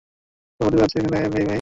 [0.59, 1.45] তোমার পরিবার আছে এখানে, মেই-মেই।